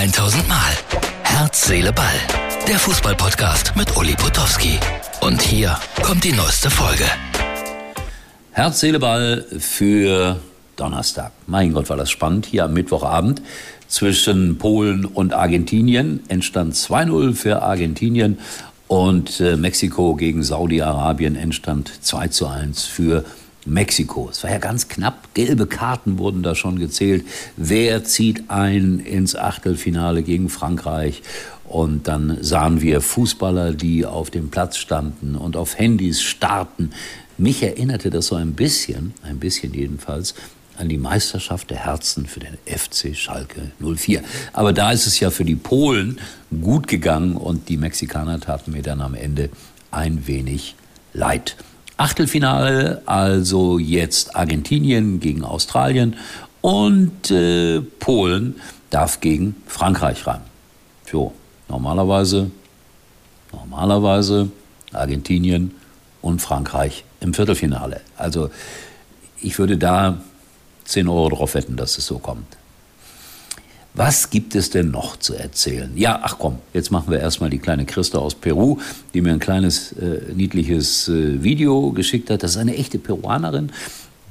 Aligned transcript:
1000 0.00 0.48
Mal. 0.48 0.72
Herz, 1.24 1.66
Seele, 1.66 1.92
Ball. 1.92 2.06
Der 2.66 2.78
Fußballpodcast 2.78 3.76
mit 3.76 3.94
Uli 3.98 4.14
Potowski. 4.14 4.78
Und 5.20 5.42
hier 5.42 5.76
kommt 6.02 6.24
die 6.24 6.32
neueste 6.32 6.70
Folge. 6.70 7.04
Herz, 8.52 8.80
Seele, 8.80 8.98
Ball 8.98 9.44
für 9.58 10.40
Donnerstag. 10.76 11.32
Mein 11.46 11.74
Gott, 11.74 11.90
war 11.90 11.98
das 11.98 12.10
spannend. 12.10 12.46
Hier 12.46 12.64
am 12.64 12.72
Mittwochabend 12.72 13.42
zwischen 13.88 14.56
Polen 14.56 15.04
und 15.04 15.34
Argentinien 15.34 16.20
entstand 16.28 16.76
2-0 16.76 17.34
für 17.34 17.60
Argentinien 17.60 18.38
und 18.88 19.38
äh, 19.40 19.56
Mexiko 19.56 20.14
gegen 20.14 20.42
Saudi-Arabien 20.42 21.36
entstand 21.36 21.92
2 22.02 22.30
1 22.48 22.84
für 22.86 23.26
Mexiko. 23.66 24.28
Es 24.30 24.42
war 24.42 24.50
ja 24.50 24.58
ganz 24.58 24.88
knapp. 24.88 25.34
Gelbe 25.34 25.66
Karten 25.66 26.18
wurden 26.18 26.42
da 26.42 26.54
schon 26.54 26.78
gezählt. 26.78 27.26
Wer 27.56 28.04
zieht 28.04 28.50
ein 28.50 29.00
ins 29.00 29.36
Achtelfinale 29.36 30.22
gegen 30.22 30.48
Frankreich? 30.48 31.22
Und 31.64 32.08
dann 32.08 32.38
sahen 32.40 32.80
wir 32.80 33.00
Fußballer, 33.00 33.74
die 33.74 34.04
auf 34.04 34.30
dem 34.30 34.50
Platz 34.50 34.76
standen 34.76 35.36
und 35.36 35.56
auf 35.56 35.78
Handys 35.78 36.20
starten. 36.20 36.90
Mich 37.38 37.62
erinnerte 37.62 38.10
das 38.10 38.26
so 38.26 38.34
ein 38.34 38.54
bisschen, 38.54 39.14
ein 39.22 39.38
bisschen 39.38 39.72
jedenfalls, 39.72 40.34
an 40.76 40.88
die 40.88 40.98
Meisterschaft 40.98 41.70
der 41.70 41.84
Herzen 41.84 42.26
für 42.26 42.40
den 42.40 42.56
FC 42.66 43.14
Schalke 43.14 43.70
04. 43.78 44.22
Aber 44.52 44.72
da 44.72 44.90
ist 44.92 45.06
es 45.06 45.20
ja 45.20 45.30
für 45.30 45.44
die 45.44 45.54
Polen 45.54 46.18
gut 46.60 46.88
gegangen 46.88 47.36
und 47.36 47.68
die 47.68 47.76
Mexikaner 47.76 48.40
taten 48.40 48.72
mir 48.72 48.82
dann 48.82 49.00
am 49.00 49.14
Ende 49.14 49.50
ein 49.90 50.26
wenig 50.26 50.74
leid. 51.12 51.56
Achtelfinale, 52.00 53.02
also 53.04 53.78
jetzt 53.78 54.34
Argentinien 54.34 55.20
gegen 55.20 55.44
Australien 55.44 56.16
und 56.62 57.30
äh, 57.30 57.82
Polen 57.82 58.56
darf 58.88 59.20
gegen 59.20 59.54
Frankreich 59.66 60.26
ran. 60.26 60.40
So, 61.10 61.34
normalerweise, 61.68 62.50
normalerweise 63.52 64.50
Argentinien 64.94 65.74
und 66.22 66.40
Frankreich 66.40 67.04
im 67.20 67.34
Viertelfinale. 67.34 68.00
Also 68.16 68.48
ich 69.42 69.58
würde 69.58 69.76
da 69.76 70.22
10 70.84 71.06
Euro 71.06 71.28
drauf 71.28 71.54
wetten, 71.54 71.76
dass 71.76 71.98
es 71.98 72.06
so 72.06 72.18
kommt. 72.18 72.56
Was 73.94 74.30
gibt 74.30 74.54
es 74.54 74.70
denn 74.70 74.92
noch 74.92 75.16
zu 75.16 75.34
erzählen? 75.34 75.90
Ja, 75.96 76.20
ach 76.22 76.36
komm, 76.38 76.58
jetzt 76.72 76.90
machen 76.90 77.10
wir 77.10 77.18
erstmal 77.18 77.50
die 77.50 77.58
kleine 77.58 77.84
Christa 77.84 78.18
aus 78.18 78.34
Peru, 78.34 78.78
die 79.14 79.20
mir 79.20 79.32
ein 79.32 79.40
kleines 79.40 79.92
äh, 79.92 80.32
niedliches 80.32 81.08
äh, 81.08 81.42
Video 81.42 81.90
geschickt 81.90 82.30
hat. 82.30 82.42
Das 82.42 82.52
ist 82.52 82.56
eine 82.56 82.76
echte 82.76 82.98
Peruanerin. 82.98 83.72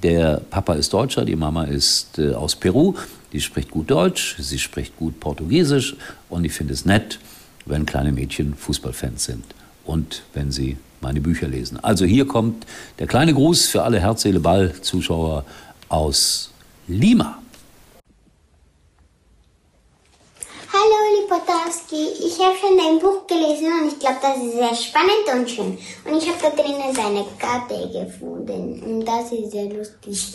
Der 0.02 0.42
Papa 0.50 0.76
ist 0.76 0.94
Deutscher, 0.94 1.26
die 1.26 1.36
Mama 1.36 1.66
ist 1.66 2.20
äh, 2.20 2.34
aus 2.34 2.56
Peru. 2.56 2.94
Die 3.34 3.42
spricht 3.42 3.70
gut 3.70 3.92
Deutsch, 3.92 4.38
sie 4.40 4.58
spricht 4.58 4.96
gut 4.98 5.20
Portugiesisch 5.20 5.98
und 6.30 6.46
ich 6.46 6.54
finde 6.54 6.74
es 6.74 6.86
nett, 6.86 7.20
wenn 7.66 7.86
kleine 7.86 8.12
Mädchen 8.14 8.56
Fußballfans 8.56 9.26
sind 9.26 9.44
und 9.86 10.24
wenn 10.34 10.52
sie 10.52 10.78
meine 11.02 11.22
Bücher 11.22 11.48
lesen. 11.48 11.80
Also 11.84 12.06
hier 12.06 12.26
kommt 12.26 12.66
der 12.98 13.08
kleine 13.08 13.34
Gruß 13.34 13.68
für 13.68 13.84
alle 13.84 14.00
Herz, 14.00 14.22
Seele, 14.22 14.40
Ball 14.40 14.74
Zuschauer 14.82 15.46
aus 15.90 16.52
Lima. 16.88 17.40
Hallo 20.72 20.96
Uli 21.08 21.28
Potowski, 21.28 21.79
ich 21.92 22.40
habe 22.40 22.56
schon 22.56 22.78
dein 22.78 23.00
Buch 23.00 23.26
gelesen 23.26 23.68
und 23.82 23.88
ich 23.88 24.00
glaube, 24.00 24.18
das 24.22 24.38
ist 24.38 24.54
sehr 24.54 24.76
spannend 24.76 25.34
und 25.34 25.50
schön. 25.50 25.78
Und 26.06 26.18
ich 26.18 26.28
habe 26.28 26.38
da 26.42 26.50
drinnen 26.50 26.94
deine 26.94 27.26
Karte 27.40 27.90
gefunden 27.90 28.84
und 28.84 29.06
das 29.06 29.32
ist 29.32 29.52
sehr 29.52 29.66
lustig. 29.66 30.34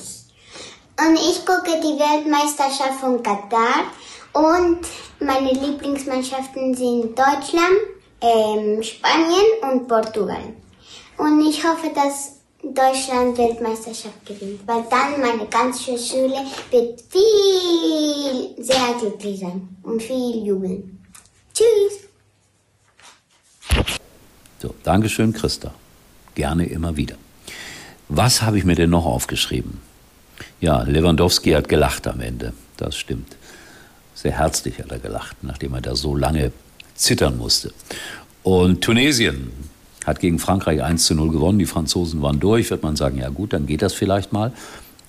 Und 0.99 1.15
ich 1.15 1.45
gucke 1.45 1.81
die 1.81 1.99
Weltmeisterschaft 1.99 3.01
von 3.01 3.23
Katar 3.23 3.85
und 4.33 4.81
meine 5.21 5.53
Lieblingsmannschaften 5.53 6.75
sind 6.75 7.19
Deutschland, 7.19 7.79
ähm, 8.21 8.83
Spanien 8.83 9.47
und 9.63 9.87
Portugal. 9.89 10.55
Und 11.19 11.47
ich 11.47 11.65
hoffe, 11.65 11.91
dass 11.95 12.41
Deutschland 12.63 13.37
Weltmeisterschaft 13.37 14.25
gewinnt, 14.27 14.67
weil 14.67 14.85
dann 14.89 15.21
meine 15.21 15.47
ganze 15.49 15.99
Schule 15.99 16.45
wird 16.71 17.01
viel 17.09 18.55
sehr 18.65 18.95
glücklich 18.99 19.41
sein 19.41 19.77
und 19.83 20.03
viel 20.03 20.45
jubeln. 20.45 21.04
Tschüss. 21.55 22.09
So, 24.61 24.75
Dankeschön, 24.83 25.33
Christa. 25.33 25.73
Gerne 26.35 26.67
immer 26.67 26.97
wieder. 26.97 27.17
Was 28.09 28.43
habe 28.43 28.59
ich 28.59 28.65
mir 28.65 28.75
denn 28.75 28.91
noch 28.91 29.07
aufgeschrieben? 29.07 29.79
Ja, 30.61 30.83
Lewandowski 30.83 31.53
hat 31.53 31.69
gelacht 31.69 32.07
am 32.07 32.21
Ende. 32.21 32.53
Das 32.77 32.97
stimmt. 32.97 33.37
Sehr 34.15 34.33
herzlich 34.33 34.79
hat 34.79 34.91
er 34.91 34.99
gelacht, 34.99 35.37
nachdem 35.43 35.75
er 35.75 35.81
da 35.81 35.95
so 35.95 36.17
lange 36.17 36.53
zittern 36.95 37.39
musste. 37.39 37.73
Und 38.43 38.83
Tunesien 38.83 39.53
hat 40.05 40.21
gegen 40.21 40.39
Frankreich 40.39 40.83
1 40.83 41.07
zu 41.07 41.15
0 41.15 41.31
gewonnen. 41.31 41.59
Die 41.59 41.67
Franzosen 41.67 42.21
waren 42.21 42.41
durch. 42.41 42.71
Wird 42.71 42.83
man 42.83 42.97
sagen, 42.97 43.19
ja 43.19 43.29
gut, 43.29 43.53
dann 43.53 43.67
geht 43.67 43.83
das 43.83 43.95
vielleicht 43.95 44.33
mal. 44.33 44.53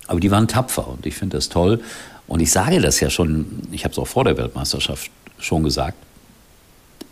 Aber 0.06 0.20
die 0.20 0.30
waren 0.30 0.48
tapfer 0.48 0.86
und 0.88 1.06
ich 1.06 1.14
finde 1.14 1.36
das 1.36 1.48
toll. 1.48 1.82
Und 2.26 2.40
ich 2.40 2.50
sage 2.50 2.80
das 2.80 3.00
ja 3.00 3.10
schon, 3.10 3.62
ich 3.72 3.84
habe 3.84 3.92
es 3.92 3.98
auch 3.98 4.06
vor 4.06 4.24
der 4.24 4.36
Weltmeisterschaft 4.36 5.10
schon 5.38 5.64
gesagt. 5.64 5.96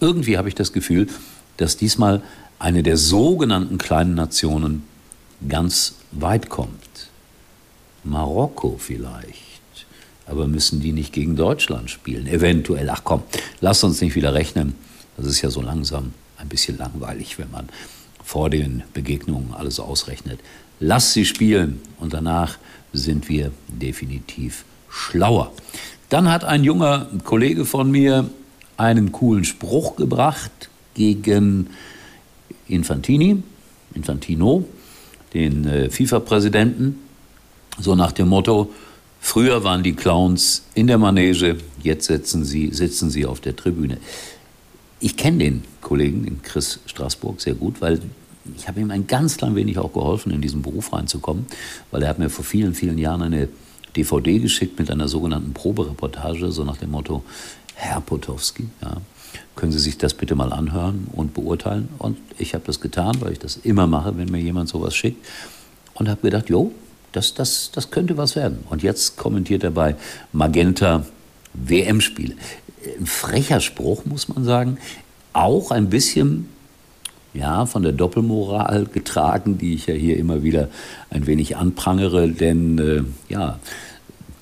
Irgendwie 0.00 0.38
habe 0.38 0.48
ich 0.48 0.54
das 0.54 0.72
Gefühl, 0.72 1.08
dass 1.56 1.76
diesmal 1.76 2.22
eine 2.58 2.82
der 2.82 2.96
sogenannten 2.96 3.78
kleinen 3.78 4.14
Nationen 4.14 4.82
ganz 5.48 5.94
weit 6.12 6.48
kommt. 6.48 7.10
Marokko 8.04 8.76
vielleicht. 8.78 9.40
Aber 10.26 10.46
müssen 10.46 10.80
die 10.80 10.92
nicht 10.92 11.12
gegen 11.12 11.36
Deutschland 11.36 11.90
spielen? 11.90 12.26
Eventuell. 12.26 12.88
Ach 12.90 13.02
komm, 13.04 13.22
lass 13.60 13.84
uns 13.84 14.00
nicht 14.00 14.14
wieder 14.14 14.34
rechnen. 14.34 14.74
Das 15.16 15.26
ist 15.26 15.42
ja 15.42 15.50
so 15.50 15.60
langsam 15.60 16.12
ein 16.38 16.48
bisschen 16.48 16.78
langweilig, 16.78 17.38
wenn 17.38 17.50
man 17.50 17.68
vor 18.22 18.50
den 18.50 18.82
Begegnungen 18.94 19.52
alles 19.54 19.78
ausrechnet. 19.80 20.40
Lass 20.80 21.12
sie 21.12 21.24
spielen 21.24 21.80
und 21.98 22.14
danach 22.14 22.58
sind 22.92 23.28
wir 23.28 23.52
definitiv 23.68 24.64
schlauer. 24.88 25.52
Dann 26.08 26.30
hat 26.30 26.44
ein 26.44 26.64
junger 26.64 27.08
Kollege 27.24 27.64
von 27.64 27.90
mir 27.90 28.30
einen 28.76 29.12
coolen 29.12 29.44
Spruch 29.44 29.96
gebracht 29.96 30.70
gegen 30.94 31.68
Infantini, 32.68 33.42
Infantino, 33.94 34.64
den 35.32 35.66
äh, 35.66 35.90
FIFA-Präsidenten, 35.90 36.98
so 37.78 37.94
nach 37.94 38.12
dem 38.12 38.28
Motto, 38.28 38.72
früher 39.20 39.64
waren 39.64 39.82
die 39.82 39.94
Clowns 39.94 40.64
in 40.74 40.86
der 40.86 40.98
Manege, 40.98 41.58
jetzt 41.82 42.06
sitzen 42.06 42.44
sie, 42.44 42.70
sitzen 42.70 43.10
sie 43.10 43.26
auf 43.26 43.40
der 43.40 43.56
Tribüne. 43.56 43.98
Ich 45.00 45.16
kenne 45.16 45.38
den 45.38 45.64
Kollegen, 45.80 46.24
den 46.24 46.42
Chris 46.42 46.80
Straßburg, 46.86 47.40
sehr 47.40 47.54
gut, 47.54 47.80
weil 47.80 48.00
ich 48.56 48.68
habe 48.68 48.80
ihm 48.80 48.90
ein 48.90 49.06
ganz 49.06 49.36
klein 49.36 49.56
wenig 49.56 49.78
auch 49.78 49.92
geholfen, 49.92 50.30
in 50.32 50.40
diesen 50.40 50.62
Beruf 50.62 50.92
reinzukommen, 50.92 51.46
weil 51.90 52.02
er 52.02 52.08
hat 52.08 52.18
mir 52.18 52.30
vor 52.30 52.44
vielen, 52.44 52.74
vielen 52.74 52.98
Jahren 52.98 53.22
eine 53.22 53.48
DVD 53.96 54.38
geschickt 54.38 54.78
mit 54.78 54.90
einer 54.90 55.08
sogenannten 55.08 55.52
Probereportage, 55.52 56.50
so 56.50 56.64
nach 56.64 56.76
dem 56.76 56.90
Motto, 56.90 57.24
Herr 57.74 58.00
Potowski, 58.00 58.68
ja, 58.82 58.98
können 59.56 59.72
Sie 59.72 59.78
sich 59.78 59.98
das 59.98 60.14
bitte 60.14 60.34
mal 60.34 60.52
anhören 60.52 61.06
und 61.12 61.34
beurteilen? 61.34 61.88
Und 61.98 62.18
ich 62.38 62.54
habe 62.54 62.64
das 62.66 62.80
getan, 62.80 63.16
weil 63.20 63.32
ich 63.32 63.38
das 63.38 63.56
immer 63.56 63.86
mache, 63.86 64.16
wenn 64.16 64.30
mir 64.30 64.40
jemand 64.40 64.68
sowas 64.68 64.94
schickt. 64.94 65.24
Und 65.94 66.08
habe 66.08 66.22
gedacht, 66.22 66.48
jo, 66.48 66.72
das, 67.12 67.34
das, 67.34 67.70
das 67.72 67.90
könnte 67.90 68.16
was 68.16 68.34
werden. 68.34 68.64
Und 68.68 68.82
jetzt 68.82 69.16
kommentiert 69.16 69.62
er 69.62 69.70
bei 69.70 69.94
Magenta 70.32 71.04
WM-Spiele 71.52 72.34
ein 72.98 73.06
frecher 73.06 73.60
Spruch, 73.60 74.04
muss 74.04 74.28
man 74.28 74.44
sagen. 74.44 74.78
Auch 75.32 75.70
ein 75.70 75.88
bisschen 75.90 76.48
ja, 77.32 77.66
von 77.66 77.82
der 77.82 77.92
Doppelmoral 77.92 78.86
getragen, 78.86 79.58
die 79.58 79.74
ich 79.74 79.86
ja 79.86 79.94
hier 79.94 80.16
immer 80.16 80.42
wieder 80.42 80.68
ein 81.10 81.26
wenig 81.26 81.56
anprangere. 81.56 82.28
Denn 82.28 82.78
äh, 82.78 83.32
ja, 83.32 83.58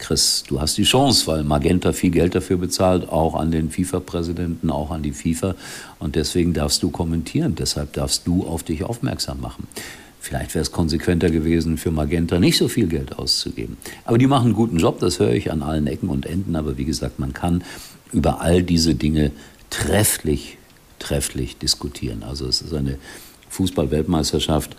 Chris, 0.02 0.42
du 0.48 0.60
hast 0.60 0.76
die 0.78 0.82
Chance, 0.82 1.28
weil 1.28 1.44
Magenta 1.44 1.92
viel 1.92 2.10
Geld 2.10 2.34
dafür 2.34 2.56
bezahlt, 2.56 3.08
auch 3.08 3.36
an 3.36 3.52
den 3.52 3.70
FIFA-Präsidenten, 3.70 4.68
auch 4.68 4.90
an 4.90 5.04
die 5.04 5.12
FIFA. 5.12 5.54
Und 6.00 6.16
deswegen 6.16 6.52
darfst 6.52 6.82
du 6.82 6.90
kommentieren, 6.90 7.54
deshalb 7.54 7.92
darfst 7.92 8.26
du 8.26 8.44
auf 8.44 8.64
dich 8.64 8.82
aufmerksam 8.82 9.40
machen. 9.40 9.68
Vielleicht 10.20 10.56
wäre 10.56 10.62
es 10.62 10.72
konsequenter 10.72 11.30
gewesen, 11.30 11.78
für 11.78 11.92
Magenta 11.92 12.40
nicht 12.40 12.58
so 12.58 12.66
viel 12.66 12.88
Geld 12.88 13.16
auszugeben. 13.16 13.76
Aber 14.04 14.18
die 14.18 14.26
machen 14.26 14.46
einen 14.46 14.54
guten 14.54 14.78
Job, 14.78 14.98
das 14.98 15.20
höre 15.20 15.34
ich 15.34 15.52
an 15.52 15.62
allen 15.62 15.86
Ecken 15.86 16.08
und 16.08 16.26
Enden. 16.26 16.56
Aber 16.56 16.76
wie 16.76 16.84
gesagt, 16.84 17.20
man 17.20 17.32
kann 17.32 17.62
über 18.12 18.40
all 18.40 18.64
diese 18.64 18.96
Dinge 18.96 19.30
trefflich, 19.70 20.58
trefflich 20.98 21.58
diskutieren. 21.58 22.24
Also 22.24 22.48
es 22.48 22.60
ist 22.60 22.74
eine 22.74 22.98
Fußball-Weltmeisterschaft, 23.50 24.76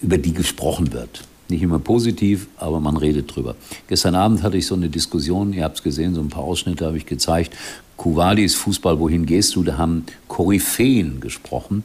über 0.00 0.16
die 0.16 0.32
gesprochen 0.32 0.94
wird. 0.94 1.22
Nicht 1.48 1.62
immer 1.62 1.78
positiv, 1.78 2.48
aber 2.56 2.80
man 2.80 2.96
redet 2.96 3.34
drüber. 3.34 3.54
Gestern 3.88 4.14
Abend 4.14 4.42
hatte 4.42 4.56
ich 4.56 4.66
so 4.66 4.74
eine 4.74 4.88
Diskussion, 4.88 5.52
ihr 5.52 5.64
habt 5.64 5.76
es 5.76 5.82
gesehen, 5.82 6.14
so 6.14 6.20
ein 6.20 6.28
paar 6.28 6.42
Ausschnitte 6.42 6.86
habe 6.86 6.96
ich 6.96 7.06
gezeigt. 7.06 7.56
Kuwalis 7.96 8.54
Fußball, 8.54 8.98
wohin 8.98 9.26
gehst 9.26 9.54
du? 9.56 9.62
Da 9.62 9.78
haben 9.78 10.04
Koryphäen 10.28 11.20
gesprochen, 11.20 11.84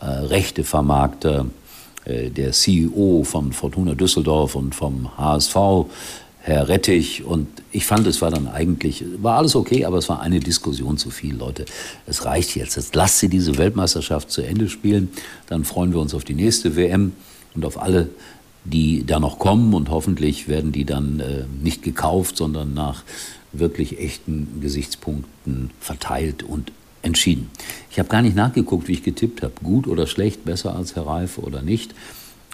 äh, 0.00 0.06
Rechtevermarkter, 0.06 1.46
äh, 2.04 2.30
der 2.30 2.52
CEO 2.52 3.24
von 3.24 3.52
Fortuna 3.52 3.94
Düsseldorf 3.94 4.54
und 4.54 4.74
vom 4.74 5.16
HSV, 5.18 5.56
Herr 6.42 6.68
Rettich 6.68 7.22
und 7.22 7.48
ich 7.70 7.84
fand, 7.84 8.06
es 8.06 8.22
war 8.22 8.30
dann 8.30 8.48
eigentlich, 8.48 9.04
war 9.18 9.36
alles 9.36 9.54
okay, 9.54 9.84
aber 9.84 9.98
es 9.98 10.08
war 10.08 10.20
eine 10.20 10.40
Diskussion 10.40 10.96
zu 10.96 11.10
viel, 11.10 11.36
Leute. 11.36 11.66
Es 12.06 12.24
reicht 12.24 12.56
jetzt. 12.56 12.76
Jetzt 12.76 12.94
lasst 12.94 13.18
sie 13.18 13.28
diese 13.28 13.58
Weltmeisterschaft 13.58 14.30
zu 14.30 14.40
Ende 14.40 14.70
spielen. 14.70 15.10
Dann 15.48 15.64
freuen 15.64 15.92
wir 15.92 16.00
uns 16.00 16.14
auf 16.14 16.24
die 16.24 16.34
nächste 16.34 16.76
WM 16.76 17.12
und 17.54 17.66
auf 17.66 17.80
alle, 17.80 18.08
die 18.64 19.04
da 19.06 19.20
noch 19.20 19.38
kommen. 19.38 19.74
Und 19.74 19.90
hoffentlich 19.90 20.48
werden 20.48 20.72
die 20.72 20.84
dann 20.84 21.20
äh, 21.20 21.44
nicht 21.62 21.82
gekauft, 21.82 22.36
sondern 22.36 22.74
nach 22.74 23.02
wirklich 23.52 23.98
echten 23.98 24.60
Gesichtspunkten 24.60 25.70
verteilt 25.80 26.42
und 26.42 26.72
entschieden. 27.02 27.50
Ich 27.90 27.98
habe 27.98 28.08
gar 28.08 28.22
nicht 28.22 28.36
nachgeguckt, 28.36 28.88
wie 28.88 28.92
ich 28.92 29.02
getippt 29.02 29.42
habe. 29.42 29.54
Gut 29.62 29.86
oder 29.86 30.06
schlecht, 30.06 30.44
besser 30.44 30.76
als 30.76 30.94
Herr 30.96 31.06
Reife 31.06 31.40
oder 31.40 31.62
nicht. 31.62 31.94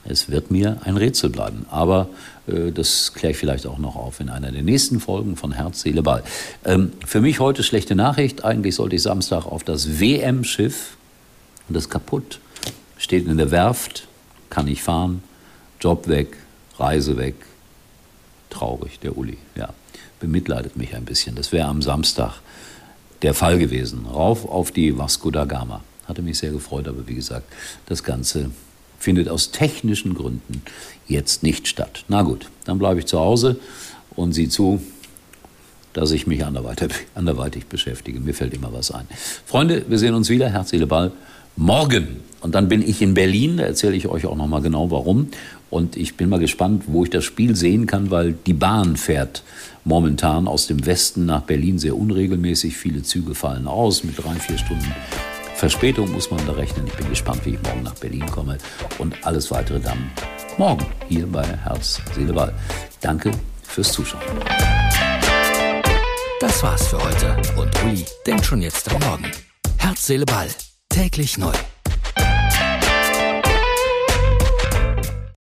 Es 0.08 0.30
wird 0.30 0.52
mir 0.52 0.78
ein 0.84 0.96
Rätsel 0.96 1.30
bleiben. 1.30 1.66
Aber 1.68 2.08
äh, 2.46 2.70
das 2.70 3.12
kläre 3.12 3.32
ich 3.32 3.38
vielleicht 3.38 3.66
auch 3.66 3.78
noch 3.78 3.96
auf 3.96 4.20
in 4.20 4.28
einer 4.28 4.52
der 4.52 4.62
nächsten 4.62 5.00
Folgen 5.00 5.36
von 5.36 5.52
Herz, 5.52 5.82
Seele, 5.82 6.02
Ball. 6.02 6.22
Ähm, 6.64 6.92
für 7.04 7.20
mich 7.20 7.40
heute 7.40 7.62
schlechte 7.62 7.94
Nachricht. 7.94 8.44
Eigentlich 8.44 8.76
sollte 8.76 8.96
ich 8.96 9.02
Samstag 9.02 9.46
auf 9.46 9.64
das 9.64 10.00
WM-Schiff 10.00 10.96
und 11.68 11.74
das 11.74 11.90
kaputt. 11.90 12.40
Steht 12.98 13.26
in 13.26 13.36
der 13.36 13.50
Werft, 13.50 14.06
kann 14.48 14.66
nicht 14.66 14.82
fahren, 14.82 15.22
Job 15.86 16.08
weg, 16.08 16.36
Reise 16.80 17.16
weg. 17.16 17.36
Traurig, 18.50 18.98
der 18.98 19.16
Uli, 19.16 19.38
ja. 19.54 19.72
Bemitleidet 20.18 20.76
mich 20.76 20.96
ein 20.96 21.04
bisschen. 21.04 21.36
Das 21.36 21.52
wäre 21.52 21.68
am 21.68 21.80
Samstag 21.80 22.40
der 23.22 23.34
Fall 23.34 23.56
gewesen. 23.56 24.04
Rauf 24.04 24.48
auf 24.48 24.72
die 24.72 24.98
Vasco 24.98 25.30
da 25.30 25.44
Gama. 25.44 25.84
Hatte 26.08 26.22
mich 26.22 26.38
sehr 26.38 26.50
gefreut, 26.50 26.88
aber 26.88 27.06
wie 27.06 27.14
gesagt, 27.14 27.46
das 27.86 28.02
Ganze 28.02 28.50
findet 28.98 29.28
aus 29.28 29.52
technischen 29.52 30.14
Gründen 30.14 30.62
jetzt 31.06 31.44
nicht 31.44 31.68
statt. 31.68 32.04
Na 32.08 32.22
gut, 32.22 32.50
dann 32.64 32.80
bleibe 32.80 32.98
ich 32.98 33.06
zu 33.06 33.20
Hause 33.20 33.60
und 34.16 34.32
sieh 34.32 34.48
zu, 34.48 34.82
dass 35.92 36.10
ich 36.10 36.26
mich 36.26 36.44
anderweitig, 36.44 36.90
anderweitig 37.14 37.66
beschäftige. 37.66 38.18
Mir 38.18 38.34
fällt 38.34 38.54
immer 38.54 38.72
was 38.72 38.90
ein. 38.90 39.06
Freunde, 39.44 39.84
wir 39.86 40.00
sehen 40.00 40.14
uns 40.14 40.30
wieder. 40.30 40.50
Herz, 40.50 40.70
Seele, 40.70 40.88
Ball. 40.88 41.12
Morgen. 41.56 42.20
Und 42.40 42.54
dann 42.54 42.68
bin 42.68 42.82
ich 42.82 43.02
in 43.02 43.14
Berlin. 43.14 43.56
Da 43.56 43.64
erzähle 43.64 43.96
ich 43.96 44.06
euch 44.08 44.26
auch 44.26 44.36
noch 44.36 44.46
mal 44.46 44.62
genau 44.62 44.90
warum. 44.90 45.28
Und 45.70 45.96
ich 45.96 46.16
bin 46.16 46.28
mal 46.28 46.38
gespannt, 46.38 46.84
wo 46.86 47.04
ich 47.04 47.10
das 47.10 47.24
Spiel 47.24 47.56
sehen 47.56 47.86
kann, 47.86 48.10
weil 48.10 48.34
die 48.46 48.52
Bahn 48.52 48.96
fährt 48.96 49.42
momentan 49.84 50.46
aus 50.46 50.66
dem 50.66 50.86
Westen 50.86 51.26
nach 51.26 51.42
Berlin 51.42 51.78
sehr 51.78 51.96
unregelmäßig. 51.96 52.76
Viele 52.76 53.02
Züge 53.02 53.34
fallen 53.34 53.66
aus 53.66 54.04
mit 54.04 54.22
drei, 54.22 54.34
vier 54.34 54.58
Stunden 54.58 54.94
Verspätung 55.56 56.12
muss 56.12 56.30
man 56.30 56.44
da 56.46 56.52
rechnen. 56.52 56.86
Ich 56.86 56.92
bin 56.92 57.08
gespannt, 57.08 57.44
wie 57.46 57.54
ich 57.54 57.62
morgen 57.62 57.82
nach 57.82 57.94
Berlin 57.94 58.26
komme 58.26 58.58
und 58.98 59.14
alles 59.26 59.50
weitere 59.50 59.80
dann 59.80 60.10
morgen 60.58 60.84
hier 61.08 61.26
bei 61.26 61.44
Herz, 61.44 62.00
Seele, 62.14 62.34
Ball. 62.34 62.52
Danke 63.00 63.30
fürs 63.62 63.90
Zuschauen. 63.90 64.22
Das 66.40 66.62
war's 66.62 66.88
für 66.88 67.02
heute 67.02 67.36
und 67.58 67.84
Uli 67.84 68.04
denkt 68.26 68.44
schon 68.44 68.60
jetzt 68.60 68.92
am 68.92 69.00
Morgen. 69.00 69.32
Herz, 69.78 70.06
Seele, 70.06 70.26
Ball. 70.26 70.48
Täglich 70.96 71.36
neu. 71.36 71.52